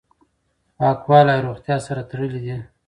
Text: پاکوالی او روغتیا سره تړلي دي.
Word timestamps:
پاکوالی 0.77 1.31
او 1.37 1.45
روغتیا 1.47 1.77
سره 1.87 2.01
تړلي 2.09 2.39
دي. 2.45 2.57